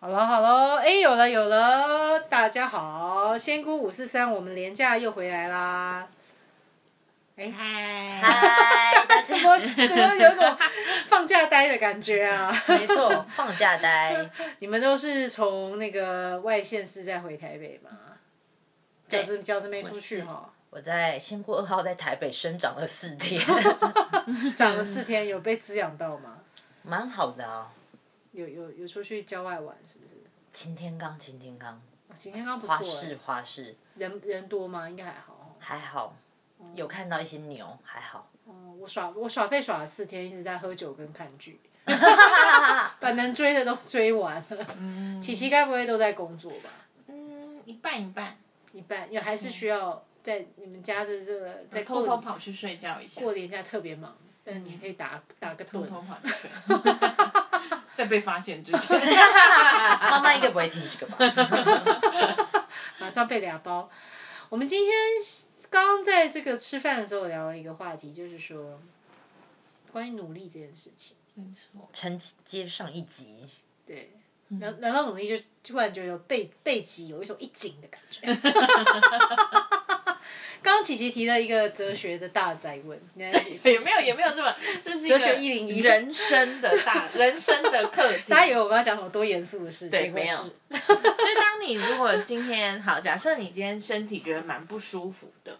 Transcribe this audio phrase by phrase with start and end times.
[0.00, 6.06] 好了好了，哎，有了有了，大家好，仙姑五四三，我们廉假又回来啦。
[7.34, 10.56] 哎嗨，嗨， 怎家么怎么有种
[11.06, 12.52] 放假呆的感觉啊？
[12.68, 14.30] 没错，放假呆，
[14.60, 17.90] 你们都是从那个外县市再回台北吗？
[19.08, 23.44] 饺子饺子没出去哈，我在仙姑二号在台北生长了四天，
[24.54, 26.38] 长了四天，有被滋养到吗？
[26.82, 27.72] 蛮好的啊。
[28.38, 30.14] 有有有出去郊外玩是不是？
[30.52, 31.74] 擎天岗，擎天岗，
[32.08, 34.88] 哦今天刚不错哎花市，花市人人多吗？
[34.88, 35.56] 应该还好哦。
[35.58, 36.16] 还好，
[36.76, 38.30] 有看到一些牛，还好。
[38.44, 41.60] 哦我耍我耍废耍了四天，一直在喝酒跟看剧，
[43.00, 45.20] 把能追的都追完了。
[45.20, 46.70] 琪琪该不会都在工作吧？
[47.06, 48.38] 嗯，一半一半，
[48.72, 54.16] 一半，也还是需要在你们家的这个在偷偷跑去睡觉一下，过年假特别忙，
[54.50, 55.72] 但你可以打打个盹。
[55.72, 56.50] 偷偷跑去睡，
[57.94, 58.98] 在被发现之前，
[60.00, 62.58] 妈妈应该不会听这个吧？
[62.98, 63.90] 马上被俩包。
[64.48, 64.94] 我们今天
[65.68, 68.80] 刚刚在这个吃饭的时候聊了一个话题，就是说
[69.92, 71.14] 关于努力这件事情。
[71.34, 73.46] 没错，承接上一集，
[73.86, 74.12] 对，
[74.48, 78.34] 聊聊到努力就，突然觉得有背背脊有一种一紧的感觉。
[80.62, 85.80] 刚刚琪琪提了一个哲学的大灾问， 也没有也没有这么，这是一个哲学一零一。
[85.80, 88.24] 人生的大 人生的课题。
[88.28, 90.36] 大家以为我们要讲什么多严肃的事，对没有。
[90.36, 95.58] 是 就是当你如果今天好，假设你今天身体觉得蛮不舒服的，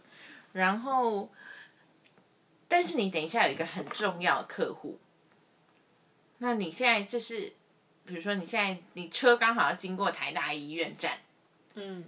[0.52, 1.30] 然后，
[2.66, 4.98] 但是你等一下有一个很重要的客户，
[6.38, 7.52] 那你现在就是，
[8.04, 11.18] 比如说你现在你车刚好要经过台大医院站，
[11.74, 12.04] 嗯，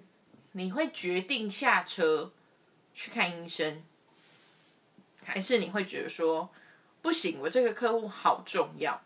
[0.52, 2.30] 你会决定下车
[2.94, 3.82] 去看医生，
[5.24, 6.50] 还是你会觉得说
[7.02, 9.00] 不行，我这个客户好重要，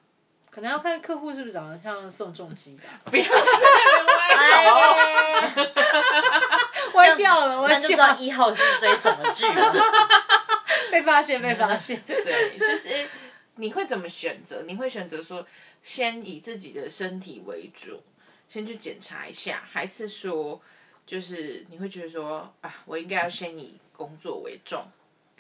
[0.51, 4.75] 可能要看客户是不是长得像宋仲基吧， 不要在那边歪头。
[5.05, 5.55] 哎，
[6.95, 9.75] 歪掉了，那歪就知道了，一号是追什么剧了。
[10.91, 12.01] 被发现，被发 现。
[12.07, 13.09] 对，就是
[13.57, 14.63] 你会怎么选择？
[14.67, 15.45] 你会选择说
[15.83, 18.03] 先以自己的身体为主，
[18.49, 20.61] 先去检查一下，还是说
[21.07, 24.85] 就是你会觉得说啊，我应该要先以工作为重？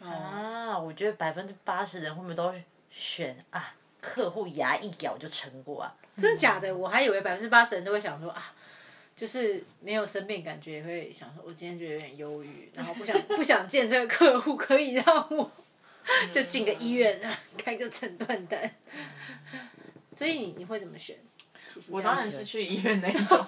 [0.00, 2.54] 啊，我觉得百分之八十人会不会都
[2.90, 3.74] 选啊？
[4.00, 5.94] 客户牙一咬就成过啊？
[6.12, 6.76] 真的假的？
[6.76, 8.54] 我还以为百分之八十人都会想说啊，
[9.16, 15.50] 就是没有生病，感觉也会想说，我今天觉得有点忧郁，然后不想 不想见这个客户，可以让我
[16.30, 17.18] 就进个医院
[17.56, 18.70] 开个诊断单。
[20.12, 21.16] 所以你你会怎么选？
[21.90, 23.38] 我当然是去医院那一种。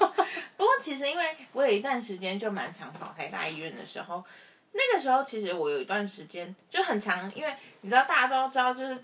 [0.57, 4.25] 不过其实因为我有一段时间就蛮常跑台大医院的时候，
[4.73, 8.99] 那个时候其实我有一段时间就很长，因为你知道大家都知道，就是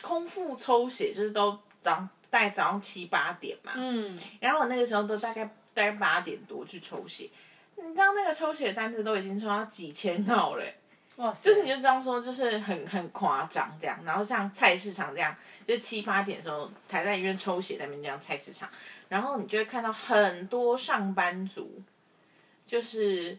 [0.00, 7.30] 空腹抽血就是都早上大概早上七八点嘛，嗯，然后我那个时候都大概大概八点多去抽血，
[7.76, 10.78] 你知道那个抽血单子都已经抽到几千号了欸、
[11.18, 13.98] 哇，就是你就这样说，就是很很夸张这样。
[14.04, 15.34] 然后像菜市场这样，
[15.66, 18.68] 就七八点的时候，台在医院抽血那边这样菜市场，
[19.08, 21.82] 然后你就会看到很多上班族，
[22.66, 23.36] 就是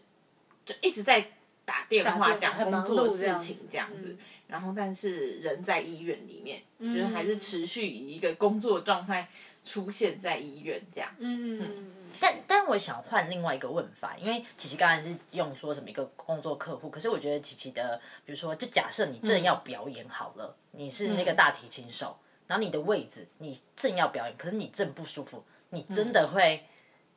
[0.64, 1.26] 就一直在
[1.64, 6.60] 打电话讲工作事情这样子，嗯然后但是人在医院里面，
[6.92, 9.28] 就是还是持续以一个工作状态
[9.64, 11.08] 出现在医院这样。
[11.18, 11.86] 嗯嗯嗯
[12.18, 26.66] 但但我想换另外一个问法，因为琪琪刚才是用说什么一个工作客户，可是我觉得琪琪的，比如说，就假设你正要表演好了，你是那个大提琴手，然后你的位置你正要表演，可是你正不舒服，你真的会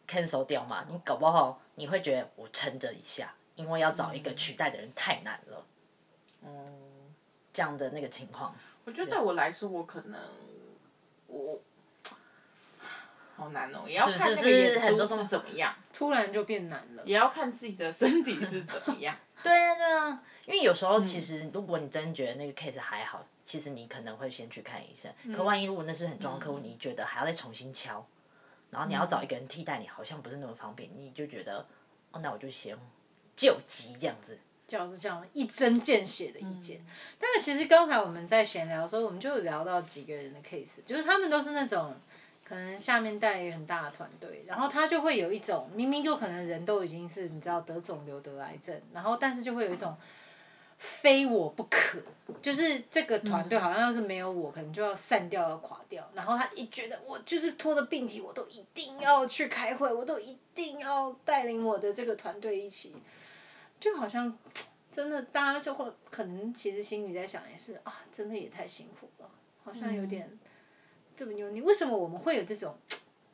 [0.08, 0.86] cancel 掉吗？
[0.90, 5.66] 你搞不好你会觉得我撑着一下，因为要找一个取代的人太难了。
[6.46, 7.14] 嗯、
[7.54, 8.54] 这样的那个情况，
[8.84, 10.20] 我觉得对我来说，我可能
[11.28, 11.60] 我
[13.36, 17.04] 好难哦，也要看那个演是很多种出是怎么样，突然就变难了。
[17.06, 19.16] 也要看自己的身体是怎么样。
[19.44, 25.12] 对啊对啊，因为有时候其实如果你真觉得那个 case 还好，其实你可能会先去看医生。
[25.34, 28.06] 可万一如果那是很重要的客户，你觉得还要再重新敲，
[28.70, 31.66] 然后你要找一个人替代你，好像不是那么方便，你就觉得
[32.12, 32.78] 哦，那我就先
[33.36, 34.38] 救急这样子。
[34.66, 36.80] 就是这样一针见血的意见。
[37.20, 41.94] 但是其实刚才我们在闲聊的时候，我们就有聊到几个人的 case，就是他们都是那种
[42.44, 49.96] 可能下面带一个很大的团队，然后他就会有一种明明就可能人都已经是你知道得肿瘤得癌症，然后但是就会有一种。
[50.76, 51.98] 非我不可，
[52.42, 56.06] 就是这个团队好像要是没有我，可能就要散掉、要垮掉。
[56.14, 62.94] 然后他一觉得我就是拖着病体，我都一定要去开会，我都一定要带领我的这个团队一起，
[63.80, 64.38] 就好像
[64.92, 69.30] 真的大家就会可能其实心里在想也是啊，真的也太辛苦了，
[69.64, 70.38] 好像有点、
[71.16, 71.50] 这么牛。
[71.50, 72.76] 你为什么我们会有这种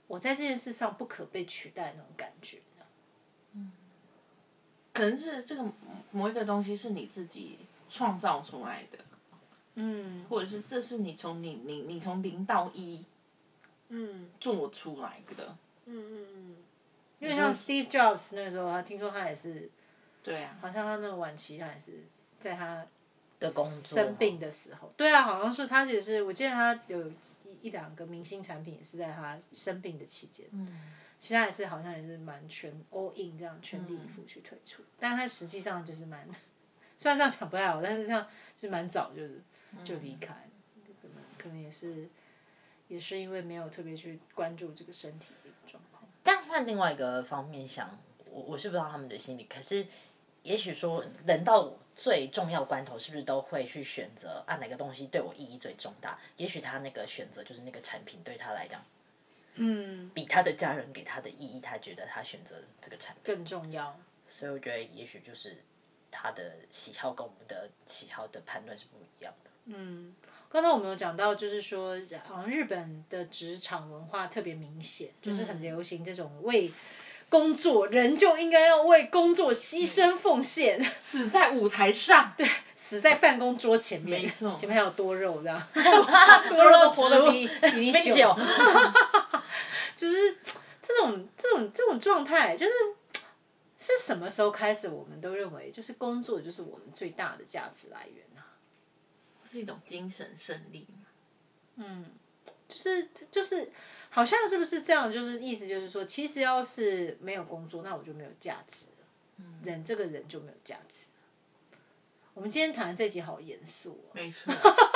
[0.08, 2.60] 我在这件事上不可被取代那种感觉。
[4.92, 5.64] 可能是这个
[6.12, 8.98] 某一个东西是你自己创造出来的，
[9.76, 13.06] 嗯或者是这是你从你你你从零到一
[13.88, 15.56] 嗯做出来的。
[15.86, 16.56] 嗯嗯，
[17.20, 19.70] 因为像 Steve Jobs 那个时候，他听说他也是，
[20.22, 22.04] 对啊，好像他那个晚期，他也是
[22.38, 22.86] 在他
[23.40, 27.14] 的工作生病的时候，对啊，好像是他也是，我记得他有一
[27.62, 36.28] 一两个明星产品也是在他生病的期间，嗯，其他也是好像也是蛮全 all in 这样全力以赴去推出，但他实际上就是蛮，
[36.98, 39.42] 虽然这样讲不太好，但是这样就是蛮早就是
[39.84, 40.52] 就离开了，
[41.02, 42.10] 可能可能也是
[42.90, 49.86] 也是因为没有特别去关注这个身体的状况，但换另外一个方面想，我我是不知道他们的心理，可是
[50.44, 56.18] 也许说人到最重要关头，是不是都会去选择啊哪个东西对我意义最重大？
[56.38, 58.84] 也许他那个选择就是那个产品对他来讲，
[59.56, 64.00] 嗯，比他的家人给他的意义，他觉得他选择这个产品，更重要。
[64.30, 65.58] 所以我觉得也许就是
[66.10, 69.50] 他的喜好跟我们的喜好的判断是不一样的。
[69.66, 70.16] 嗯
[70.52, 71.96] 刚才我们有讲到，就是说，
[72.26, 76.72] 好像日本的职场文化特别明显，就是很流行这种为
[77.30, 84.56] 工作，人就应该要为工作牺牲奉献，死在舞台上， 对，死在办公桌前面，没错。
[84.56, 88.36] 前面还有多肉这样， 多肉都活得比比你久，
[89.96, 90.38] 就是
[90.82, 92.72] 这种这种这种状态，就是
[93.78, 98.42] 是什么时候开始，我们都认为就是工作就是我们最大的价值来源啊？
[99.50, 101.86] 是一种精神胜利嘛。
[102.70, 103.70] 就是就是，
[104.10, 105.12] 好像是不是这样？
[105.12, 109.46] 就是意思就是说，其实要是没有工作，那我就没有价值了。
[109.64, 111.08] 人这个人就没有价值。
[112.36, 114.54] 我们今天谈的这集好严肃哦，没错，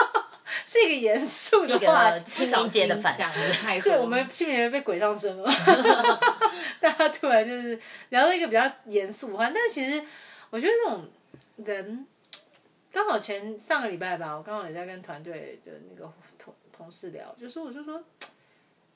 [0.66, 2.46] 是一个严肃的话题。
[2.46, 3.76] 清明节的反思。
[3.82, 5.52] 是我们清明节被鬼上身了，
[6.80, 7.78] 大家突然就是
[8.10, 10.02] 聊到一个比较严肃的话，但其实
[10.52, 11.10] 我觉得这种
[11.58, 12.08] 人，
[12.92, 16.10] 刚好前上个礼拜吧，我刚好也在跟团队的那个
[16.84, 18.04] 同同事聊，就说我就说，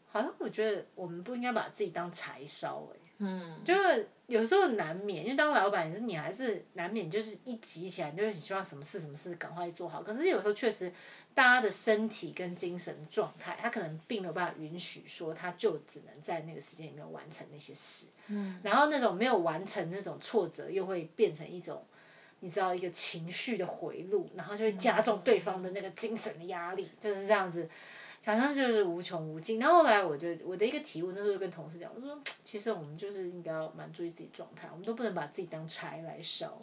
[0.08, 10.04] 好像我觉得我们不应该把自己当柴烧哎、嗯，就是有时候难免，因为当老板，你还是难免就是一急起来，你就很希望什么事什么事赶快做好。
[10.04, 10.92] 可是有时候确实，
[11.34, 18.08] 大家的身体跟精神状态，他可能并没有办法允许说，他就只能在那个时间里面完成那些事。
[18.28, 21.86] 嗯，然后那种没有完成那种挫折，又会变成一种。
[22.40, 27.68] 你知道一个情绪的回路，然后就会加重对方的那个精神的压力，就是这样子，
[28.26, 29.60] 好像就是无穷无尽。
[29.60, 36.62] 然后后来我就我的一个体悟，那时候就跟同事讲，我说其实我们就是应该要蛮注意自己状态，我们都不能把自己当柴来烧。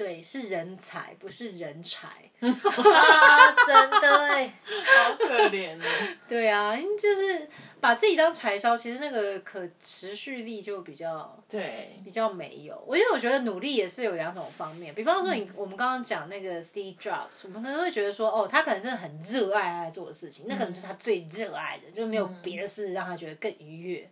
[0.00, 2.08] 对，是人才，不是人才。
[2.40, 6.16] 啊，真的哎， 好可怜哦。
[6.26, 7.46] 对啊，因为就是
[7.82, 12.82] 把自己当柴烧，其实那个可持续力就比较对，比较没有。
[12.86, 24.10] 我因为我觉得努力也是有两种方面，比方说你、我们刚刚讲那个 Steve Jobs，我们可能会觉得说，哦，他可能真的很热爱他在做的事情，那可能就是他最热爱的，就没有别的事让他觉得更愉悦。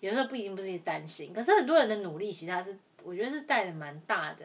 [0.00, 4.44] 有时候不一定不是担心，可是很多人的努力其实他是，我觉得是带着蛮大的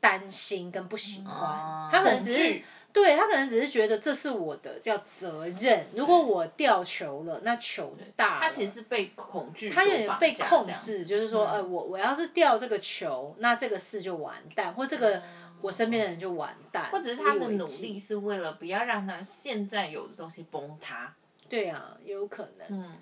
[0.00, 2.62] 担心跟不喜欢，哦他可能只是
[2.92, 10.66] 对他可能只是觉得这是我的叫责任，如果我掉球了，那球大了，他其实是被恐惧，他有点被控。
[10.74, 15.22] 制，就是说，呃，我我要是掉这个球，那这个事就完蛋，或这个
[15.60, 21.14] 我身边的人就完蛋，或者是他的努力是为了不要让他现在有的东西崩塌。
[21.48, 22.96] 对啊，有可能，嗯，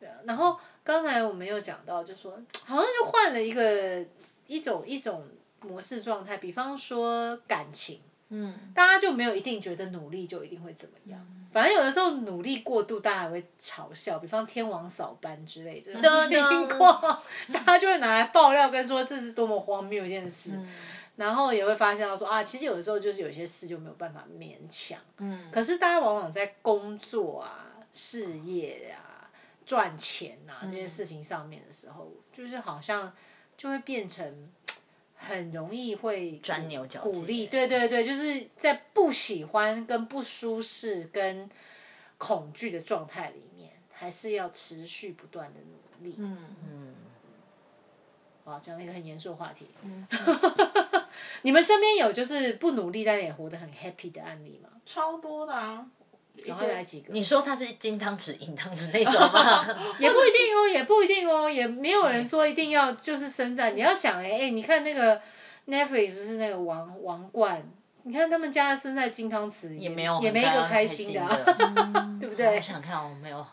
[0.00, 0.14] 对啊。
[0.24, 2.32] 然后刚才我们又讲到，就说
[2.64, 4.04] 好像就换了一个
[4.46, 5.26] 一种一种
[5.60, 11.26] 模式状态，比方说感情，嗯，大家就没有一定觉得努力就一定会怎么样。
[11.50, 17.22] 反正有的时候努力过度，大家还会嘲笑，比方天王扫班之类这种情况，
[17.52, 20.60] 大家就会拿来爆料，跟说这是多么荒谬一件事。
[21.16, 24.96] 然后也会发现到说啊，其实有的时候就是有些事就没有办法勉强。
[25.16, 25.50] 嗯。
[25.50, 29.28] 可是大家往往在工作啊、事业啊、
[29.66, 33.12] 赚钱啊这些事情上面的时候，就是好像
[33.56, 34.48] 就会变成
[35.20, 41.50] 很容易会钻牛角尖鼓励，对对对，就是在不喜欢、跟不舒适、跟
[42.16, 46.14] 恐惧的状态里面，还是要持续不断的努力。
[46.18, 46.94] 嗯嗯，
[48.44, 49.66] 哇，讲了一个很严肃的话题。
[51.42, 54.68] 你们身边有就是不努力但也活得很 happy 的案例吗？
[54.86, 55.84] 超多的啊。
[56.46, 57.12] 赶快来几个。
[57.12, 59.64] 你说他是金汤匙、银汤匙那种吗？
[59.98, 63.72] 也不一定哦，也不一定哦，也没有人说一定要就是生在。
[63.72, 65.20] 你要想哎、哎、你看那个
[65.66, 67.68] Netflix 不是那个王王冠，
[68.04, 71.20] 你看他们家生在金汤匙也也没有也没一个很开心的、
[72.20, 72.60] 对不对我？
[72.60, 73.46] 想看我没有，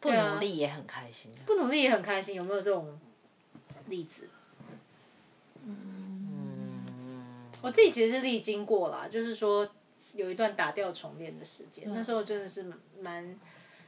[0.00, 1.30] 不努力也很开心。
[1.44, 2.98] 不努力也很开心，有没有这种
[3.88, 4.28] 例子？
[5.66, 6.82] 嗯，
[7.60, 9.68] 我自己其实是历经过啦，就是说
[10.20, 13.38] 有一段打掉重练的时间，那时候真的是蛮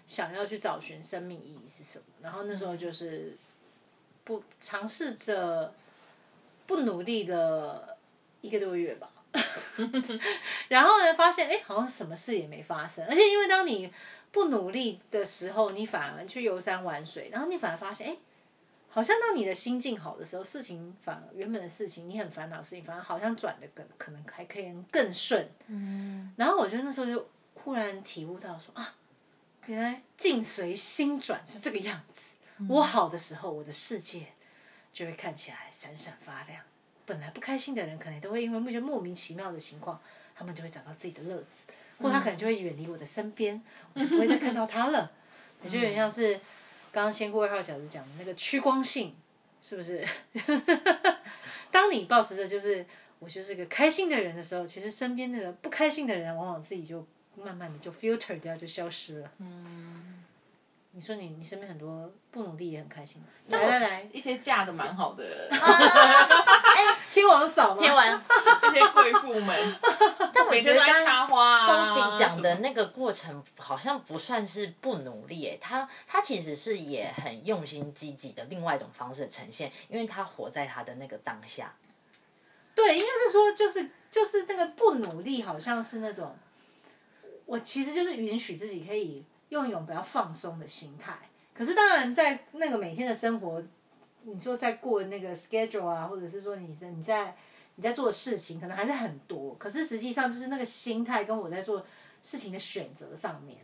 [0.06, 3.36] 想要去找寻生命意义是什么，然后那时候就是
[4.24, 5.72] 不尝试着
[6.66, 7.96] 不努力的
[8.40, 9.10] 一个多月吧。
[10.68, 13.90] 然后呢，发现哎，好像什么事也没发生，而且因为当你
[14.30, 18.16] 不努力的时候，你反而去游山玩水，然后你反而发现哎，
[18.94, 25.50] 好像当你的心境好的时候，事情反而原本的事情你很烦恼的事情，反而好像转的更可能还可以更顺。
[25.68, 26.30] 嗯。
[26.36, 28.94] 然后我觉得那时候就忽然体悟到说啊，
[29.64, 32.34] 原来境随心转是这个样子。
[32.68, 34.28] 我好的时候，我的世界
[34.92, 36.62] 就会看起来闪闪发亮。
[37.06, 39.98] 本来不开心的人，可能都会因为一些莫名其妙的情况，
[40.36, 41.64] 他们就会找到自己的乐子，
[41.98, 43.60] 或他可能就会远离我的身边，
[43.94, 45.10] 我就不会再看到他了。
[45.64, 46.38] 也就有点像是
[46.92, 49.16] 刚刚先过二号饺子讲的那个趋光性，
[49.60, 50.06] 是不是？
[51.72, 52.86] 当你保持着就是
[53.18, 57.04] 我就是个开心的人的时候，其实身边的不开心的人，往往自己就
[57.42, 59.32] 慢慢的就 filter 掉，就消失了。
[59.38, 60.18] 嗯。
[60.94, 65.24] 你说你你身边很多不努力也很开心，来来来，一些嫁的蛮好的，
[67.12, 67.76] 天王嫂吗？
[67.78, 68.22] 天王，
[68.62, 69.76] 那些贵妇们。
[70.32, 81.74] 但我觉得刚插花 Sophie 讲的那个过程好像不算是不努力，诶，他他其实是也很用心积极的另外一种方式呈现，因为他活在他的那个当下。
[82.74, 86.36] 对，应该是说就是就是那个不努力，好像是那种，
[87.46, 89.24] 我其实就是允许自己可以。
[89.52, 91.12] 用一种比较放松的心态，
[91.54, 93.62] 可是当然在那个每天的生活，
[94.24, 97.36] 你说在过那个 schedule 啊，或者是说你在你在
[97.74, 101.84] 你在做的事情，可能还是很多，可是实际上就是那个心态跟我在做
[102.20, 103.58] 事情的选择上面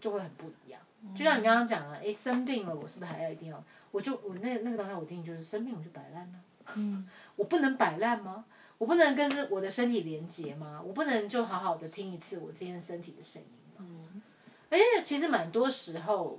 [0.00, 0.80] 就会很不一样。
[1.14, 3.62] 就像你刚刚讲了，哎，生病了，我是不是还要一定要？
[3.90, 6.40] 我就我那那个当下我定义就是生病我就摆烂呢？
[6.74, 8.44] 嗯， 我不能摆烂吗？
[8.78, 10.80] 我不能跟这我的身体连接吗？
[10.84, 13.48] 我不能就好好的听一次我今天身体的声音
[13.84, 14.22] 吗？
[14.70, 16.38] 而且其实蛮多时候，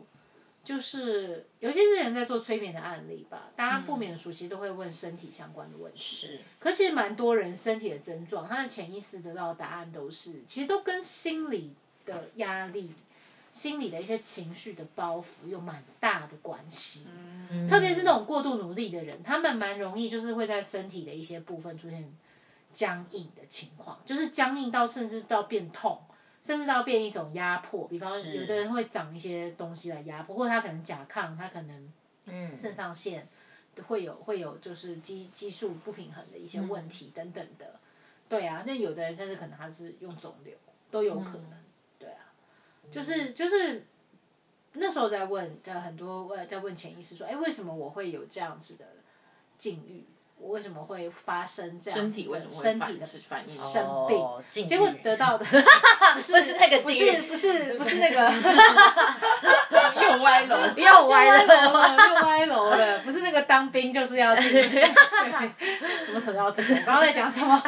[0.63, 6.00] 就是尤其是人在做催眠的案例吧，大家不免熟悉都会问身体相关的问题。
[6.00, 6.39] 是。
[6.60, 11.74] 可其实蛮多人身体的症状，他的潜意识得到的答案都是，其实都跟心理
[12.06, 12.94] 的压力、
[13.51, 17.08] 心理的一些情绪的包袱有蛮大的关系。
[17.50, 17.68] 嗯。
[17.68, 22.13] 特别是那种过度努力的人，他们蛮容易就是会在身体的一些部分出现
[22.72, 26.00] 僵硬的情况，就是僵硬到甚至到变痛。
[26.42, 31.94] 甚至到变一种压迫，比方有的人会长一些东西来压迫，或者他可能甲亢，他可能
[32.56, 33.28] 肾上腺
[33.88, 37.80] 会有会有就是激激素不平衡的一些问题等等的，
[38.28, 40.54] 对啊，那有的人甚至可能他是用肿瘤
[40.90, 41.64] 都有可能，
[42.00, 42.34] 对啊，
[42.92, 43.86] 就是就是
[44.74, 48.86] 那时候在问，在很多在问潜意识说，哎，为什么我会有这样子的
[49.58, 50.06] 境遇？
[50.42, 54.66] 我为什么会发生这样身体身体的反应生病？
[54.66, 55.46] 结果得到的
[56.16, 58.34] 不是那个，不是不是不是 那个，
[60.02, 60.58] 又歪楼。
[60.76, 61.54] 又歪楼
[62.10, 64.44] 又歪楼了，不是那个当兵就是要怎
[66.14, 66.74] 么扯到这个？
[66.74, 67.62] 我刚刚在讲什么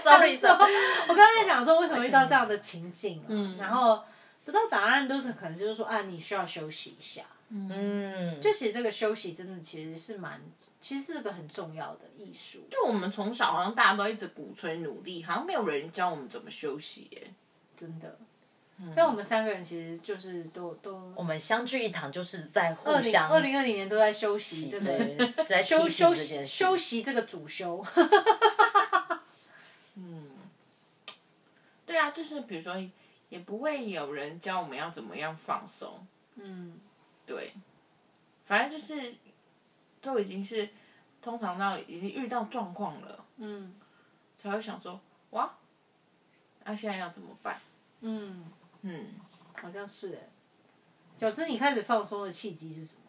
[0.00, 4.00] ？Sorry，说，我刚刚在讲说为什么遇到这样的情境，嗯，然后
[4.46, 7.22] 得到答案都是可能就是说啊，你需要休息一下。
[7.48, 10.40] 嗯，就其实这个休息真的其实是蛮，
[10.80, 12.66] 其实是个很重要的艺术。
[12.70, 17.30] 就我们从小好像大家都一直鼓吹努力，好像没有人教我们怎么休息耶。
[17.76, 18.16] 真的，
[18.94, 24.82] 但我们三个人其实就是都都，我们相聚一堂就是在互相二零二零年都在休息，真
[25.18, 27.84] 的在休休息休息这个主修。
[29.94, 30.30] 嗯，
[31.86, 32.74] 对啊，就是比如说，
[33.28, 36.06] 也不会有人教我们要怎么样放松。
[36.36, 36.78] 嗯。
[37.26, 37.52] 对，
[38.44, 39.16] 反正就是
[40.00, 40.68] 都已经是
[41.20, 43.74] 通常到已经遇到状况了，嗯，
[44.38, 45.52] 才会想说哇，
[46.62, 47.58] 那现在要怎么办？
[48.02, 48.44] 嗯
[48.82, 49.08] 嗯，
[49.60, 50.28] 好像是哎。
[51.18, 53.00] 饺子，你开始放松的契机是什么？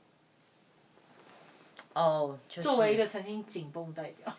[1.94, 4.36] 哦，作为一个曾经紧绷代表，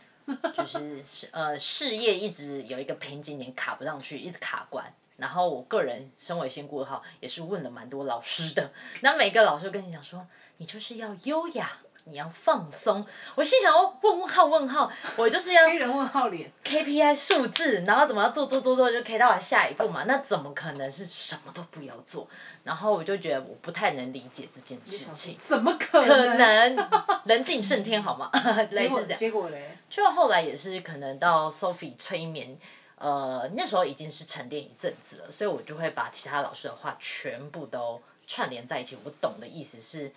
[0.53, 4.93] 就是呃事业一直有一个瓶颈点卡不上去，一直卡关。
[5.19, 8.71] 然后我个人身为新顾号，也是问了蛮多老师的。
[9.01, 10.25] 那每个老师跟你讲说，
[10.59, 11.73] 你就是要优雅，
[12.05, 13.05] 你要放松。
[13.35, 20.05] 我心想，问问号问号，我就是要黑人问号脸 KPI 数字，然后怎么样做做做做就可以到下一步嘛？
[20.07, 22.29] 那怎么可能是什么都不要做？
[22.63, 25.37] 然后我就觉得我不太能理解这件事情。
[25.41, 26.89] 怎么可可能？
[27.25, 28.31] 人定胜天好吗？
[28.71, 29.19] 类似这样。
[29.19, 29.77] 结果嘞？
[29.91, 32.57] 就后来也是可能到 Sophie 催眠。
[32.99, 38.99] 呃，那时候已经是沉淀一阵子了，所以我就会把其他老师的话全部都串联在一起。
[39.05, 40.11] 我懂的意思是，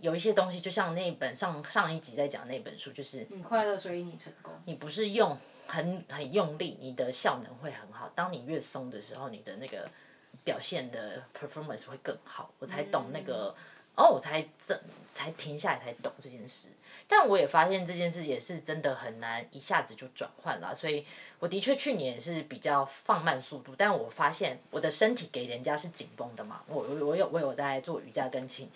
[0.00, 4.52] 有一些东西就像那本上上一集在讲那本书，就是你快乐，所以你成功。
[4.64, 5.36] 你不是用
[5.66, 8.10] 很很用力，你的效能会很好。
[8.14, 9.88] 当你越松的时候，你的那个
[10.44, 12.50] 表现的 performance 会更好。
[12.58, 13.54] 我才懂那个，
[13.98, 14.80] 哦，我才这
[15.12, 16.68] 才停下来才懂这件事。
[17.08, 21.04] 但我也发现这件事也是真的很难一下子就转换了，所以
[21.40, 23.74] 我的确去年也是比较放慢速度。
[23.76, 28.70] 但我发现我的身体给人家是紧绷的嘛，我我有我有在做瑜伽跟请，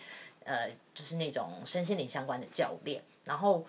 [0.44, 3.64] 呃，就是那种身心灵相关的教练，然后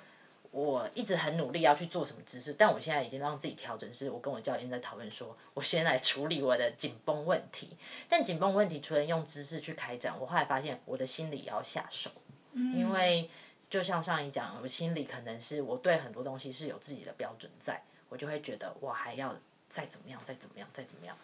[0.54, 7.76] 我一直很努力要去做什么姿势，但我现在已经让自己调整，是我跟我教练在讨论说，我先来处理我的紧绷问题。
[8.08, 12.10] 但紧绷问题除了用姿势去开展，我后来发现我的心理也要下手，
[12.54, 13.30] 因为。
[13.70, 19.36] 就像上一讲，我心里可能是我对很多东西是有自己的标准，在我就会觉得我还要
[19.68, 21.18] 再怎么样，再怎么样，再怎么样。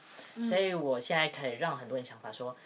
[0.49, 2.57] 所以我现在可以让很多人想法说，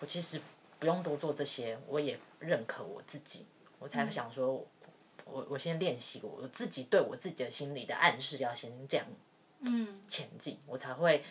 [0.00, 0.40] 我其实
[0.80, 3.46] 不用多做这些，我也认可我自己。
[3.78, 4.66] 我才想说，
[5.30, 9.06] 我我先练习我自己对我自己的心理的暗示，要先这样，
[9.60, 11.24] 嗯，前进，我才会。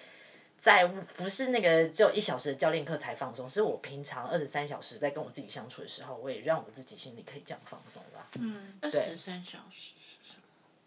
[0.59, 8.27] 在不是那个只有一小时的教练课才放松，是我平常二十三小时在跟我自己相处的时候，我也让我自己心里可以这样放松吧。
[8.33, 9.91] 嗯，二十三小时？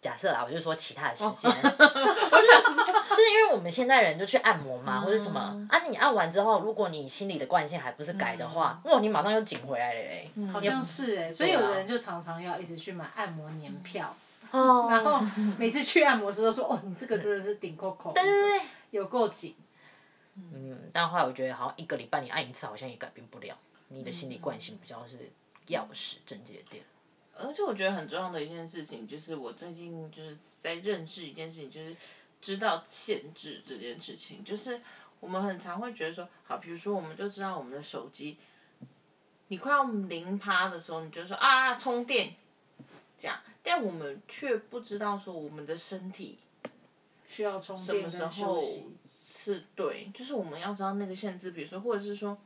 [0.01, 2.75] 假设啊，我就说其他的时间， 我想
[3.11, 5.41] 就是因为我们现在人就去按摩嘛，或者什么。
[5.69, 10.31] 啊，你按完之后，如果你心里的惯性还不是改的话，哇，你马上又紧回来了嘞。
[10.53, 14.17] 好像是哎，所以有的人就常常要一直去买按摩年票，
[14.53, 15.21] 哦，然后
[15.59, 18.61] 每次去按摩师都说，哦，你这个真的是顶扣扣， 对对对，
[18.93, 19.55] 有够紧。
[20.37, 23.55] 嗯，但后来我觉得好像一个礼拜你按一次好像也改变不了
[23.89, 25.31] 你的心理惯性，比较是
[25.67, 26.83] 钥匙症结点。
[27.43, 31.97] 而且我觉得很重要的一件事情，就是我最近就是在认识一件事情，就是
[32.41, 34.45] 知道限制这件事情。
[34.45, 34.81] 就是
[35.21, 38.37] 我们很常会觉得说，好，比如说我们就知道我们的手机，
[39.49, 42.37] 你快要零趴的时候，你就说啊充电，
[43.19, 46.39] 这样，但我们却不知道说我们的身体
[47.27, 48.87] 需要充电跟休息。
[49.23, 52.37] 是对，就是我们要知道那个限制，比如说，或者是说，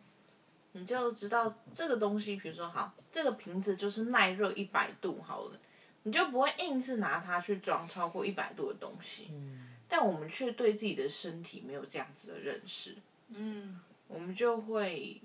[0.76, 5.58] 你就知道这个东西，比如说，好，这个瓶子就是耐热一百度，好了，
[6.02, 9.28] 你就不会硬是拿它去装超过一百度的东西。
[9.30, 9.68] 嗯。
[9.88, 12.94] 但我们却对自己的身体没有这样子的认识。
[13.28, 13.80] 嗯。
[14.06, 15.20] 我们就会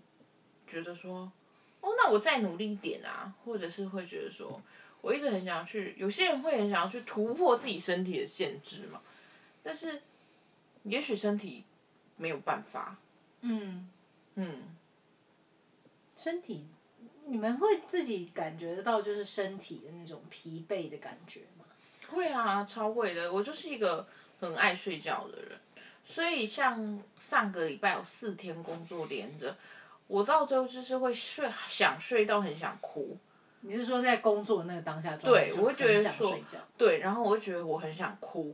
[0.67, 1.31] 觉得说，
[1.81, 4.61] 哦，那我再努力一点啊，或者是会觉得说，
[5.01, 9.01] 我一直很想要去，有些人会很想要去突破自己身体的限制嘛，
[9.63, 10.01] 但是。
[10.83, 11.65] 也许身体
[12.15, 12.97] 没有办法。
[13.41, 13.89] 嗯
[14.35, 14.63] 嗯，
[16.21, 16.67] 身体，
[17.27, 21.63] 你们会自己感觉得到就是身体的那种疲惫的感觉吗？
[22.09, 23.31] 会啊，超会的。
[23.31, 24.05] 我就是一个
[24.37, 25.57] 很爱睡觉的人，
[26.03, 29.55] 所以像上个礼拜有四天工作连着，
[30.07, 33.17] 我到最后就是会睡，想睡到很想哭。
[33.61, 36.37] 你是说在工作那个当下状态，对，我会觉得说，
[36.77, 38.53] 对，然后我会觉得我很想哭。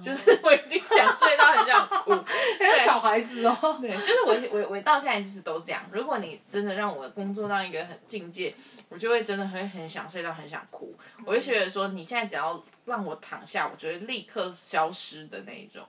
[0.00, 2.12] 就是 我已经想睡到很想哭，
[2.58, 3.78] 像小孩子哦。
[3.80, 5.82] 对，就是我我我到现在就是都这样。
[5.90, 8.54] 如果你真的让我工作到一个很境界，
[8.88, 10.94] 我就会真的会很想睡到很想哭。
[11.24, 15.84] 我就觉得说，你现在只要让我躺下，我就会立刻消失的那一种。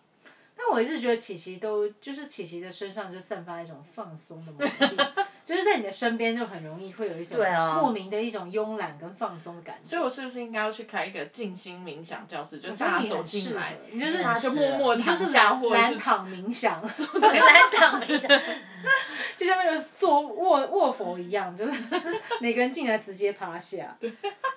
[0.56, 4.98] 但我一直觉得琪琪都就是琪琪的身上就散发一种放松的魔力。
[5.46, 7.38] 就是在你的身边，就很容易会有一种
[7.80, 9.90] 莫名的一种慵懒跟放松的感觉。
[9.90, 12.60] 所以，我是不是应该要去开一个静心冥想教室？
[12.60, 16.82] 就是大家走进来，你就是就默默躺下，或者是躺冥想，
[17.22, 18.42] 懒躺冥想，
[19.36, 21.74] 就像那个坐卧卧佛一样，就是
[22.40, 23.96] 每个人进来直接趴下。
[24.00, 24.10] 对，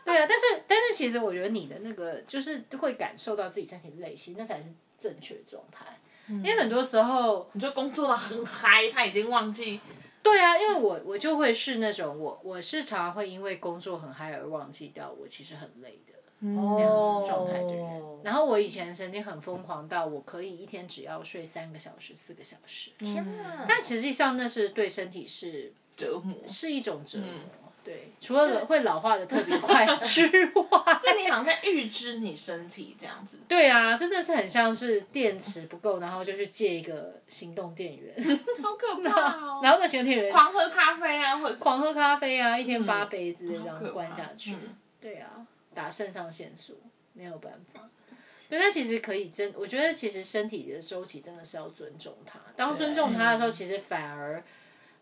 [0.05, 0.27] 对啊。
[0.29, 5.85] 但是，但是，其实我觉得你的那个就是会感受到自己身体累，其实那才是正确的状态。
[6.29, 9.81] 因为很多时候，你就工作到很嗨，他已经忘记。
[10.26, 18.02] 对啊，因为我我就会是那种我我是常常会因为工作很嗨而忘记掉我其实很累的那样子状态的人。
[18.24, 22.90] 然后我以前曾经很疯狂到我可以一天只要睡三个小时、四个小时。
[22.98, 23.64] 天哪！
[23.68, 27.65] 但实际上那是对身体是折磨，是一种折磨。
[27.87, 33.38] 对，除了会老化的特别快 之外，就你好像在预知你身体这样子。
[33.46, 38.12] 对啊，真的是很像是电池不够，然后就去借一个行动电源，
[38.61, 39.61] 好可怕哦。
[39.62, 44.57] 然后那行动电源狂喝咖啡啊，或者狂喝咖啡啊，一天八杯之类这样关下去。
[45.01, 46.81] 对啊，打肾上腺素
[47.12, 47.88] 没有办法。
[48.37, 52.40] 所以它其实可以真，我觉得其实身体的周期真的是要尊重它。
[52.57, 54.42] 当尊重它的时候，其实反而。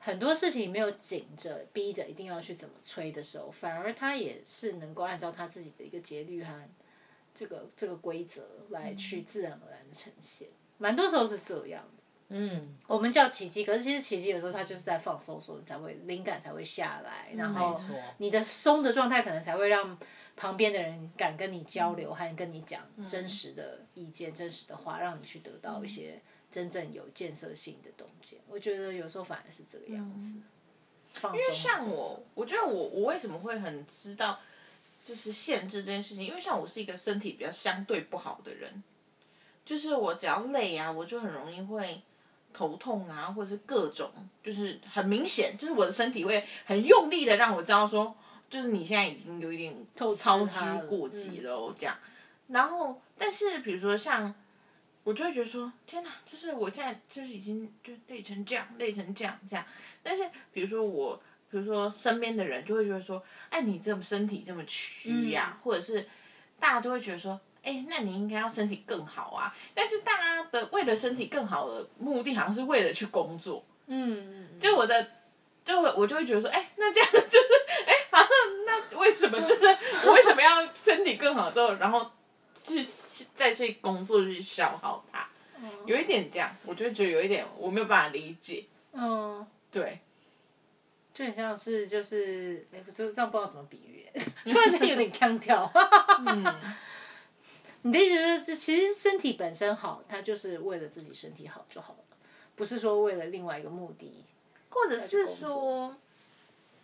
[0.05, 6.53] 很多事情没有紧着逼着一定要去怎么催的时候，反而他也是能够按照他自己的一个节律和
[7.35, 12.03] 这个这个规则来去自然而然的呈现，蛮多时候是这样的。
[12.29, 17.81] 嗯，我们叫奇迹，可是其实奇迹有时候它就是在放松的时候你才会灵感才会下来，然后
[18.19, 19.99] 你的松的状态可能才会让
[20.37, 26.21] 旁边的人敢跟你交流，和跟你讲真实的意见、真实的话，让你去得到一些
[26.55, 28.39] 真正有建设性的东西。
[28.49, 30.37] 我觉得有时候反而是这个样子。
[31.25, 34.39] 因为像我，我觉得我我为什么会很知道
[35.05, 36.23] 就是限制这件事情？
[36.25, 38.83] 因为像我是一个身体比较相对不好的人，
[39.65, 42.01] 就是我只要累啊，我就很容易会
[42.53, 44.09] 头痛啊，或者是各种，
[44.45, 48.17] 就是很明显，就是我的身体会很用力的让我知道说，
[48.49, 51.97] 就是你现在已经有一点操之过急了哦，这样。
[52.49, 54.33] 然后，但是比如说像。
[55.05, 59.65] 我就会觉得说，天哪，就是我现在就是已经就累成这样，累成这样这样。
[60.03, 61.15] 但是比如说我，
[61.51, 66.09] 比如说身边的人就会觉得说，哎，你这么身体这么虚呀、或者是
[66.59, 69.55] 大家都会觉得说，哎，那你应该要身体更好啊。
[69.75, 73.65] 但是大家的为了身体更好的目的，好像是为了去工作。
[73.87, 75.07] 嗯，嗯就我的，
[75.63, 77.49] 就我就会觉得说，哎，那这样就是，
[77.87, 78.29] 哎，好 像
[78.65, 79.67] 那为什么就是
[80.07, 82.11] 我为什么要身体更好之后，然后
[82.65, 85.29] 去去再去工作去消耗它？
[85.87, 88.65] 有一点这样，我就觉得有一点我没有办法理解。
[88.93, 90.01] 嗯，对，
[91.13, 94.09] 就很像是就是，哎，我就这样不知道怎么比喻，
[94.51, 95.71] 突然间有点腔调。
[96.27, 96.45] 嗯，
[97.83, 102.17] 你的意思是，这其实身体本身好，它就是为了自己身体好就好了，
[102.57, 104.25] 不是说为了另外一个目的。
[104.71, 105.97] 或者是说，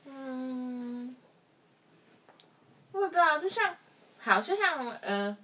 [0.05, 1.17] 嗯，
[2.93, 3.77] 我也不知道，就像
[4.17, 5.37] 好，就像呃，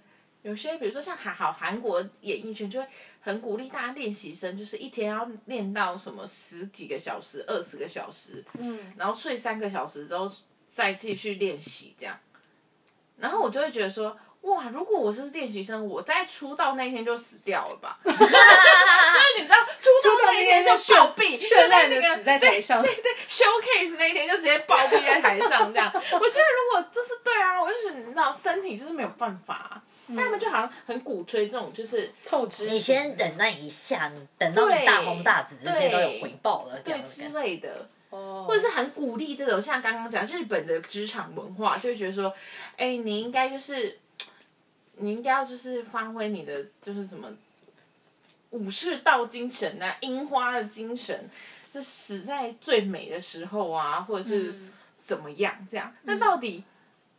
[0.46, 2.87] 有些比如说像韩好韩国演艺圈就会
[3.20, 10.30] 很鼓励大家练习生，就是一天要练到什么十几个小时、二十个小时，嗯，然后睡三个小时之后
[10.68, 12.16] 再继续练习这样。
[13.16, 17.98] 然后我就会觉得说，哇，如果我是练习生，我在出道那一天就死掉了吧？
[18.06, 18.20] 就是
[19.40, 22.80] 你知道，出道那一天就暴毙，绚烂的就在那个死在台上。
[22.82, 22.92] 对
[23.28, 25.90] showcase 那一天就直接暴毙在台上这样。
[25.92, 32.69] 我觉得如果就是对啊，我就是你知道身体就是没有办法、啊，但他们就好像很鼓吹这种就是透支。
[32.69, 37.29] 你先忍耐一下，你等到你大红大紫，这些都有回报了，这对样之。
[37.31, 37.88] 类的。
[38.11, 42.33] 哦，或者是很鼓励这种，像刚刚讲日本的职场文化，就会觉得说，
[42.77, 43.99] 哎、你应该就是，
[44.99, 47.29] 你应该要就是发挥你的就是什么
[48.51, 51.29] 武士道精神啊，樱花的精神，
[51.75, 54.55] 就死在最美的时候啊，或者是
[55.03, 55.92] 怎么样这样。
[56.05, 56.62] 那到底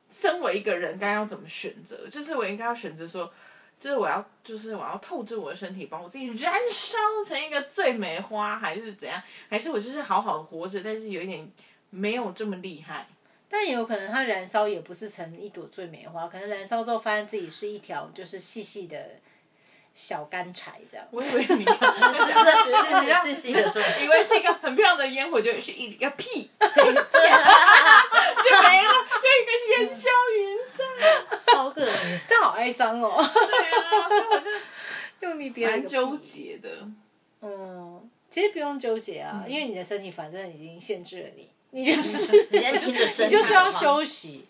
[0.09, 2.07] 身为一个人该要怎么选择？
[2.09, 3.31] 就是我应该要选择说。
[3.79, 9.21] 就是我要，就是我要透支我的身体，把我自己燃烧成一个最美花，还是怎样？
[9.51, 11.47] 还是我就是好好的活着，但是有一点
[11.91, 13.05] 没有这么厉害。
[13.47, 19.11] 但也有可能它燃烧也不是成一朵最美花，可能燃烧之后发现自己是一条就是细细的
[19.93, 21.05] 小干柴这样。
[21.11, 21.77] 我以为你看，
[22.13, 22.33] 是是
[23.05, 26.49] 是是细的说， 以为是一个很漂亮的烟火，就是一个屁，
[28.43, 31.57] 就没了，就一个烟消云散。
[31.57, 32.19] 好可怜。
[32.27, 36.17] 这好哀伤哦，对啊，所以我就用力憋了一个屁蛮纠。
[36.17, 36.69] 结的。
[37.41, 44.45] 嗯，其实不用纠结啊，嗯因为你的身体反正已经限制了你，你就是你在听着声，你就 是要休息。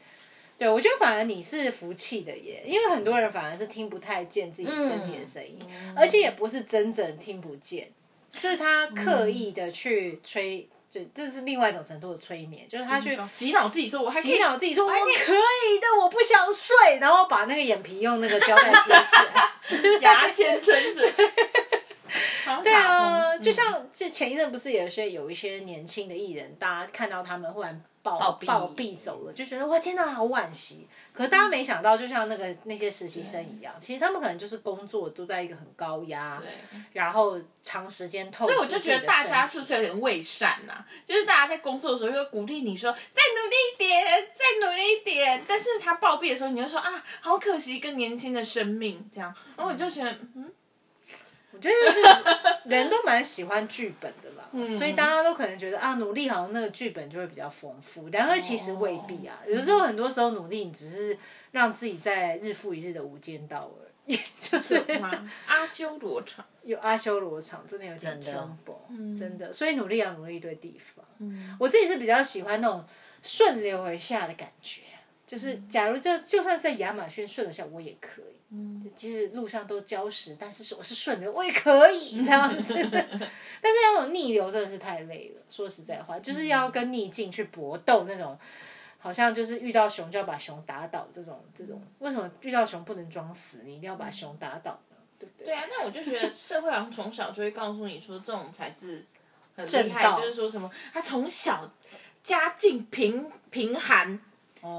[0.57, 5.59] 对，我觉得反而你是服气的耶，因为很多人反而是听不太见自己身体的声音，
[5.95, 7.91] 而且也不是真正听不见，
[8.31, 20.00] 是他刻意的去催，这这是另外一种程度的催眠，就是他去洗脑自己说，我洗脑自己说我可以的，我不想睡，然后把那个眼皮用那个胶带贴起来。
[20.02, 21.12] 牙签撑着。
[22.63, 30.87] 对对啊，就像就前一阵不是有一些有一些年轻的艺人，大家看到他们忽然暴暴毙暴毙走了，就觉得哇天哪，好惋惜。
[31.13, 50.51] 可是大家没想到，就像那个那些实习生一样，其实他们可能就是工作都在一个很高压，对，然后长时间透所以我就觉得大家是不是有点伪善呐、就是大家在工作的时候会鼓励你说再努力一点，再努力一点，但是他暴毙的时候，你就说啊，好可惜一个年轻的生命这样，然后我就觉得嗯，
[51.57, 59.39] 我觉得就是 人都蛮喜欢剧本的啦，嗯所以大家都可能觉得啊，努力好像那个剧本就会比较丰富，然而其实未必啊。
[59.43, 61.17] 哦有的时候很多时候努力，你只是
[61.51, 64.75] 让自己在日复一日的无间道而已，就是
[65.47, 69.51] 阿修罗场，有阿修罗场，真的有点真的，真的。
[69.51, 71.03] 所以努力要努力对地方。
[71.19, 72.85] 嗯我自己是比较喜欢那种
[73.23, 74.83] 顺流而下的感觉，
[75.25, 78.37] 就是假如这就算是在亚马逊顺了下，我也可以。
[78.49, 82.73] 嗯，即使路上都礁石，但是我是顺流，我也可以 这样子。
[82.73, 82.81] 但
[83.12, 83.19] 是
[83.62, 88.38] 那种逆流真的是太累了，说实在话，就是要跟逆境去搏斗那种。
[88.99, 93.62] 好像就是遇到熊就要把熊打倒这种这种，为什么遇到熊不能装死？
[93.63, 94.97] 你一定要把熊打倒呢？
[95.19, 95.45] 对不对？
[95.47, 99.05] 对啊，那我就觉得社会好像从小就会告诉你说，这种才是
[99.55, 101.71] 很厉害，就是说什么他从小
[102.23, 104.19] 家境贫贫寒，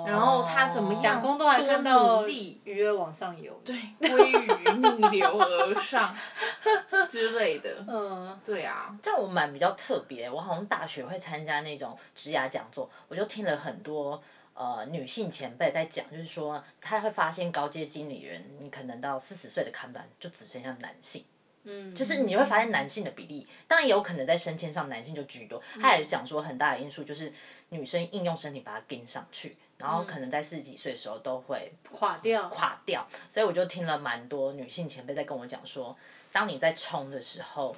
[0.06, 3.52] 然后他怎么样讲公都还看到努力鱼儿往上游。
[3.64, 6.14] 对鲑鱼逆流而上
[7.08, 7.84] 之类的。
[7.86, 14.22] 嗯，对啊，但我蛮比较特别，我好像大学会参加那种职涯讲座，我就听了很多
[14.54, 21.24] 呃女性前辈在讲，就是说她会发现高阶经理人，你可能到四十岁的看板就只剩下男性。
[21.64, 25.60] 嗯，就是你会发现男性的比例，当然也有可能在升迁上男性就居多。
[25.80, 27.30] 他也讲说很大的因素就是
[27.70, 32.48] 女生应用身体把它跟上去，然后可能在四十几岁的时候都会垮掉。
[32.48, 35.96] 垮掉，所以我就听了蛮多女性前辈在跟我讲说，
[36.32, 37.76] 当你在冲的时候，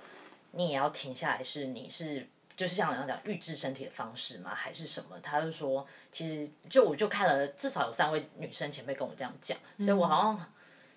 [0.53, 4.55] 你也要停下来，是你是就是像人家讲预制身体的方式吗？
[4.55, 5.19] 还是什么？
[5.23, 10.53] 他就说，其实就我就看了至少有三位女生前辈跟我这样讲，所以我好像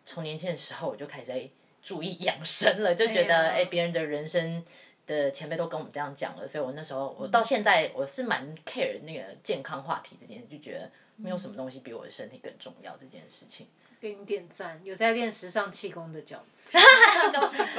[0.06, 1.50] 从年轻的时候我就开始在
[1.82, 4.66] 注意养生了，就觉得哎，别、人的人生。
[5.06, 13.68] 的前辈都跟我们这样讲了，所以我那时候我到现在我是蛮 care 那个健康话题这件事，就觉得没有什么东西比我的身体更重要这件事情。
[14.00, 16.64] 给你点赞，有在练时尚气功的饺子。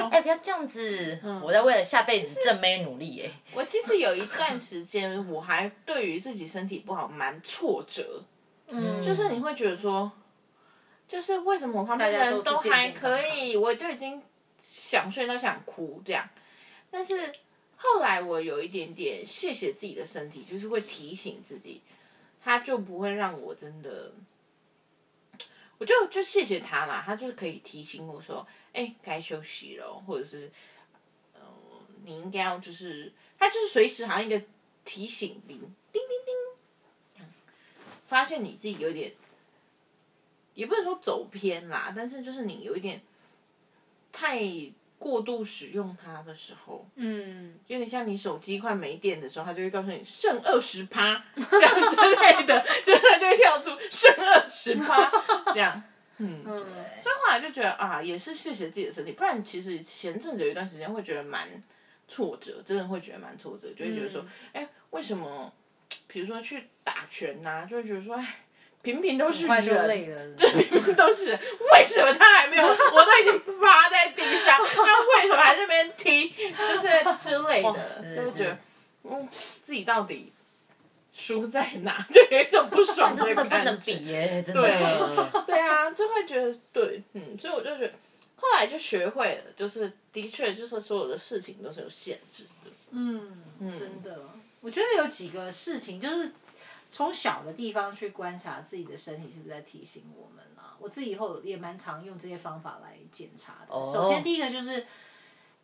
[0.09, 1.19] 哎、不要这样子！
[1.43, 8.23] 我在为了下辈子正妹努力耶、我其实有一段时间，我还对于自己身体不好蛮挫折，
[8.65, 10.11] 嗯，就是你会觉得说，
[11.07, 14.19] 就是为什么我旁边人大家都还可以，我就已经
[14.57, 16.27] 想睡到想哭这样。
[16.95, 17.29] 但是
[17.75, 21.81] 后来我有一点点谢谢自己的身体，就是会提醒自己，
[22.41, 24.13] 他就不会让我真的，
[25.77, 30.49] 我就就谢谢他啦，他就是可以提醒我说，哎、该休息了，或者是，
[31.35, 31.41] 嗯、
[32.05, 34.41] 你应该要就是，他就是随时好像一个
[34.85, 35.59] 提醒铃，
[35.91, 37.25] 叮叮叮，
[38.07, 39.11] 发现你自己有点，
[40.53, 43.01] 也不能说走偏啦，但是就是你有一点
[44.13, 44.39] 太
[44.97, 55.11] 过度使用它的时候，嗯，有点像你手机快没电的时候，它就会告诉你剩二十趴 这样之类的，就是它就会跳出剩二十趴
[55.53, 55.81] 这样。
[56.17, 61.47] 嗯，所以后来就觉得啊，也是谢谢自己的身体，不然其实前阵子有一段时间会觉得蛮
[62.07, 65.53] 挫折，真的会觉得蛮挫折，就会觉得说，哎、为什么？
[66.07, 68.44] 比如说去打拳呐、就会觉得说，哎，
[68.85, 70.23] 平平都是人，累了。
[70.37, 71.39] 平平都是人，
[71.73, 72.63] 为什么他还没有？
[72.93, 76.29] 我都已经趴在地上， 他为什么还在那边踢？
[76.29, 78.57] 就是之类的，就是觉得，
[79.03, 79.27] 嗯，
[79.63, 80.31] 自己到底
[81.11, 82.05] 输在哪？
[82.11, 83.93] 就有一种不爽的不能感觉。
[83.97, 84.71] 比耶、真对。
[85.47, 87.93] 对啊，就会觉得对，嗯，所以我就觉得，
[88.35, 92.71] 后来就学会了，就是的确就是所有的事情都是有限制的。
[92.91, 94.19] 嗯，真的，
[94.61, 96.31] 我觉得有几个事情就是
[96.87, 100.77] 从小的地方去观察自己的身体是不是在提醒我们啊。
[100.79, 103.83] 我自己以后也蛮常用这些方法来检查的。
[103.83, 104.85] 首先，第一个就是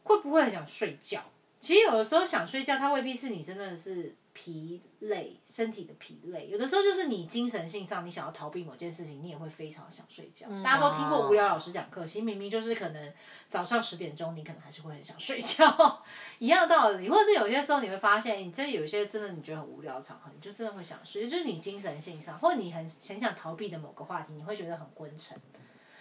[0.04, 1.22] 会不会很想睡觉？
[1.60, 6.48] 其实有的时候想睡觉，它未必是你真的是疲累，身体的疲累。
[6.48, 10.48] 有的时候就是你精神性上，你想要逃避某件事情，你也会非常想睡觉。
[10.63, 13.13] 大家都听过无聊老师讲课，其实明明就是可能
[13.48, 16.04] 早上十点钟，你可能还是会很想睡觉，
[16.39, 17.10] 一样道理。
[17.10, 25.39] 或者是有些时候你会发现，你真的有一些真的你觉得很无聊的场合，你就真的会想睡，就是你精神性上，或者你很很想逃避的某个话题，你会觉得很昏沉。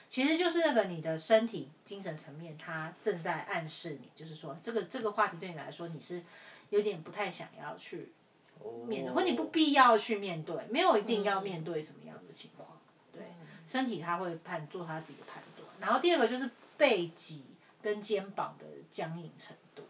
[0.08, 6.20] 其实就是那个你的身体、精神层面，它正在暗示你，就是说这个这个话题对你来说，你是
[6.70, 8.12] 有点不太想要去
[8.86, 12.68] 面对，或你不必要去面对，没有一定要面对什么样的情况。
[13.12, 13.22] 对，
[13.66, 15.68] 身体他会判做他自己的判断。
[15.80, 17.46] 然后第二个就是背脊
[17.82, 19.82] 跟肩膀的僵硬程度，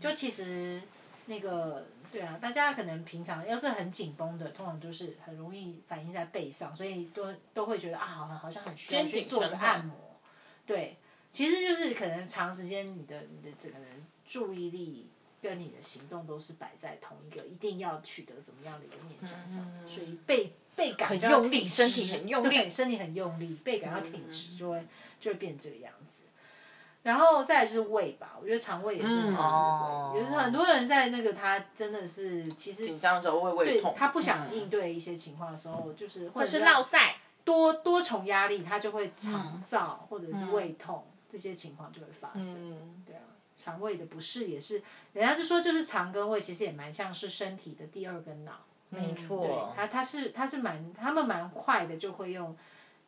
[0.00, 0.82] 就其实
[1.26, 9.94] 那个对啊，大家可能平常要是很紧绷的，通常都是很容易反映在背上，所以都都会觉得啊，好好像很需要去做个按摩。
[10.66, 10.96] 对，
[11.30, 15.08] 其实就是可能长时间你的你的整个人注意力
[15.40, 24.86] 跟你的行动都是摆在同一个一定要取得怎么样的一个面向上，所以背背感很用力身体很用力身体很用力，背感要挺直，就会
[25.18, 26.24] 就会变这个样子。
[27.02, 29.38] 然后再来就是胃吧，我觉得肠胃也是很有智慧。
[29.38, 37.16] 哦有时候很多人在那个他真的是其实紧张的时候会胃痛，他不想嗯应对一些情况的时候，就是或者是落晒。
[37.44, 42.56] 多多重压力，他就会肠燥、或者是胃痛、这些情况就会发生。
[42.58, 43.22] 嗯，对啊，
[43.58, 44.80] 肠胃的不适也是，
[45.12, 48.64] 人家就说就是肠跟胃其实也蛮像是身体的第二根脑。
[48.90, 52.56] 没错对错，，它它是它是蛮他们蛮快的就会用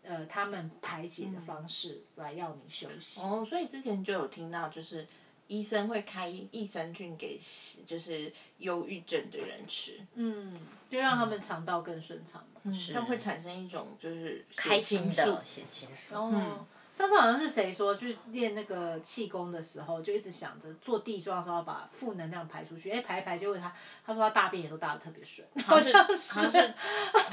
[0.03, 3.23] 呃他们排解的方式来要你休息。
[3.23, 5.07] 哦，所以之前就有听到，就是
[5.47, 7.41] 医生会开益生菌给
[7.87, 10.61] 就是忧郁症的人吃，嗯，
[10.91, 12.71] 就让他们肠道更顺畅嘛。
[12.93, 16.15] 他们会产生一种就是开心的血清素。
[16.15, 23.73] 哦，上次好像是谁说去练那个气功的时候，就一直想着做地桩的时候要把负能量排出去，哎、排一排，结果他
[24.05, 26.41] 他说他大便也都大的特别顺， 好像是是。
[26.51, 26.75] 是。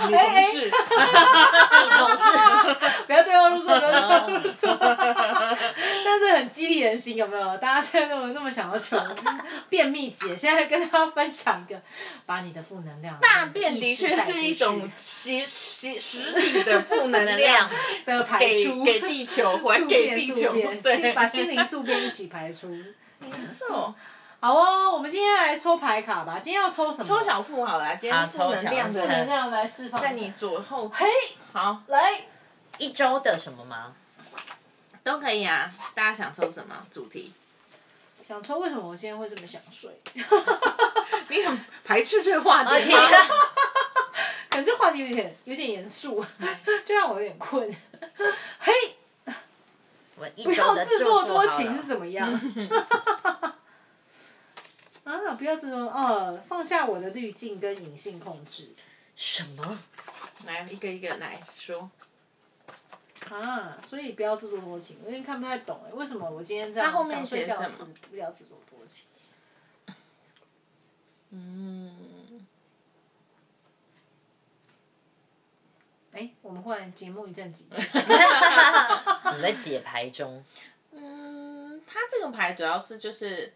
[0.07, 0.71] 女同事，女
[1.97, 2.23] 同事
[3.07, 4.77] 不要对号入座，不要对号入座。
[6.05, 7.57] 但是很激励人心，有没有？
[7.57, 8.97] 大家现在那么那么想要求
[9.69, 11.81] 便秘姐，现在跟大家分享一个，
[12.25, 17.69] 把你的负能量 大便的确是一种实实实体的负能量，
[18.05, 22.67] 的排出，给地球，还宿给地球，便把心灵宿便一起排出。
[23.19, 23.93] 没错。
[24.39, 26.39] 好哦，我们今天来抽牌卡吧。
[26.41, 27.03] 今天要抽什么？
[27.03, 30.01] 抽小腹好了啊，今天啊负能量抽小腹负能量来释放。
[30.01, 31.05] 在你左后，嘿，
[31.53, 32.21] 好来，
[32.77, 33.93] 一周的什么吗？
[35.03, 35.71] 都可以啊。
[35.95, 37.33] 大家想抽什么主题？
[38.23, 39.89] 想抽为什么我今天会这么想睡？
[41.29, 42.99] 你很排斥这个话啊题吗？
[44.51, 46.23] 可能这话题有点有点严肃，
[46.83, 47.73] 就让我有点困。
[48.59, 48.73] 嘿，
[50.17, 52.29] 我一不要周的自作多情是怎么样？
[55.03, 58.73] 啊，不要自作哦，放下我的滤镜跟隐性控制
[59.15, 59.79] 什么？
[60.45, 61.89] 来一个一个来说。
[63.29, 64.97] 啊，所以不要自作多情。
[65.01, 69.05] 我有点看不太懂哎，为什么我今天这样那后面想睡觉时不要自作多情？
[71.31, 72.45] 嗯，
[76.13, 77.67] 哎，我们忽然节目一阵紧
[79.31, 79.37] 张。
[79.37, 80.43] 我们在解牌中，
[80.91, 83.53] 嗯，他这个牌主要是就是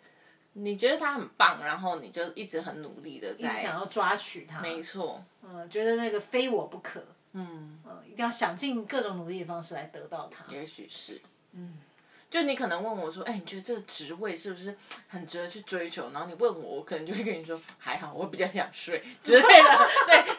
[0.53, 7.03] 你觉得他很棒，然后你就一直很努力的在，直想要抓取他，没错，嗯，觉得那个非我不可，
[7.34, 10.45] 嗯，嗯，一定要想尽各种努力的方式来得到他。
[10.53, 11.21] 也许是，
[11.53, 11.79] 嗯。
[12.29, 14.73] 就你可能问我说：“哎、你觉得这个职位是不是
[15.10, 19.43] 很值得去追求？”然后你问我，我可能就会跟你说：“还好，我比较想睡之类的。
[20.07, 20.38] ”对，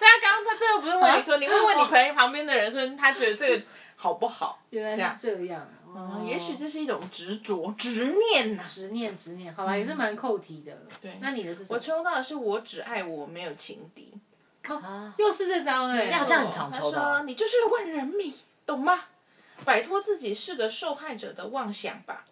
[0.53, 3.63] 但他刚刚他最后不是问你说，你问问你朋友旁边的人说他觉得这个
[3.97, 4.61] 好不好？
[4.71, 10.73] 原来这样是这样，哦嗯，也许这是一种执着、执念呐、执念执念，好吧，也是蛮扣题的。
[11.01, 11.77] 对那你的是什么？
[11.77, 14.13] 我抽到的是我只爱我，没有情敌。
[14.69, 18.33] 啊，又是这张哎，你好像很常抽到他说你就是个万人迷，
[18.65, 19.01] 懂吗？
[19.65, 22.25] 摆脱自己是个受害者的妄想吧。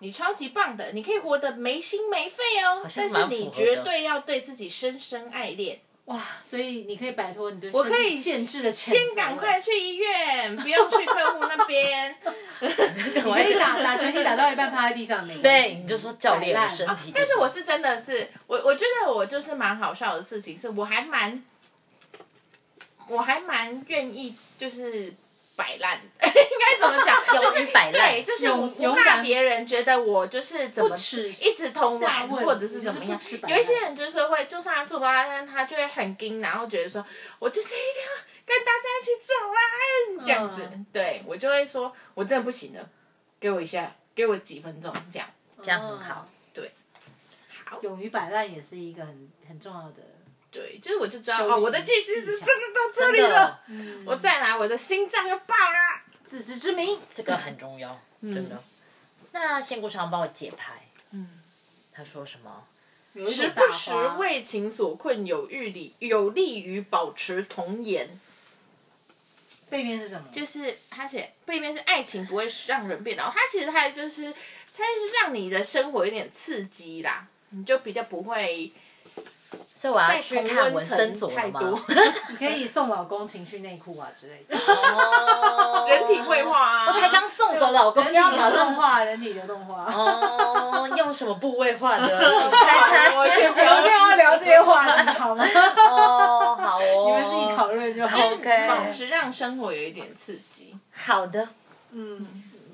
[0.00, 5.80] 你超级棒的，你可以活得没心没肺哦，但是你绝对要对自己深深爱恋。
[6.06, 12.16] 哇，所以你可以摆脱你对我可以身体限制的谴责先赶快去医院，不用去客户那边。
[12.60, 21.42] 你可以打打拳击打到一半趴在地上没对，你就说教练，身体、但是我是真的是，我我觉得我就是蛮好笑的事情，是我还蛮，
[23.08, 25.12] 我还蛮愿意就是
[25.56, 27.20] 摆烂， 应该怎么讲？
[27.40, 37.04] 就是勇于摆烂对，就是我不怕别人觉得我就是怎么一直偷懒或者是怎么样有一些人就是会，就算他做到他，但他就会很惊，然后觉得说
[37.38, 40.62] 我就是一定要跟大家一起走啊，这样子。
[40.72, 42.88] 嗯对我就会说，我真的不行了，
[43.40, 45.28] 给我一下，给我几分钟这样。
[45.62, 46.28] 这样很好。
[46.52, 46.70] 对
[47.64, 50.02] 好，勇于摆烂也是一个很很重要的。
[50.50, 56.02] 对，就是我就知道休息哦，我的戒指技巧是真的到这真里了，，嗯我再来，我的心脏要爆了。
[56.26, 58.62] 自知之明，这个很重要，真的。
[59.32, 61.40] 那仙姑常帮我解牌，嗯，
[61.92, 62.64] 他说什么？
[63.30, 68.08] 时不时花为情所困，有欲力有利于保持童颜。
[69.70, 70.28] 背面是什么？
[70.32, 74.32] 就是他写背面是爱情不会让人变老，他其实他就是
[74.76, 78.72] 他是让你的生活有点刺激啦，你就比较不会
[79.78, 81.60] 所以我要在去看文森层佐了吗？
[81.60, 81.78] 太多。
[82.30, 84.56] 你可以送老公情趣内裤啊之类的。
[84.56, 89.84] 哦人体绘画啊，我才刚送走老公，人体流要马上动画，人体流动画。
[89.92, 92.08] 哦，用什么部位画的？
[92.08, 93.16] 请猜猜。
[93.18, 95.44] 我先不不要要聊这些话题好吗？
[95.90, 98.28] 哦，好哦，你们自己讨论就好。
[98.30, 100.74] OK 保持让生活有一点刺激。
[100.94, 101.46] 好的，
[101.92, 102.26] 嗯，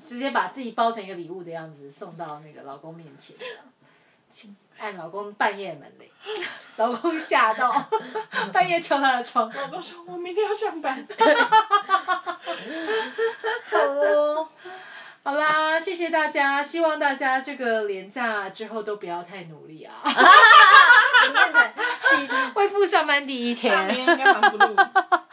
[0.03, 3.35] 直接把自己包成一个礼物的样子送到那个老公面前，
[4.33, 6.09] 请按老公半夜门铃，
[6.77, 7.71] 老公吓到，
[8.51, 9.47] 半夜敲他的窗。
[9.53, 11.07] 老公说：“我明天要上班。
[13.69, 14.49] 好哦，
[15.23, 19.93] 好啦，谢谢大家，希望大家这个连假之后都不要太努力啊。
[20.03, 21.67] 今天才
[22.15, 24.75] 第恢复上班第一天，应该忙不录。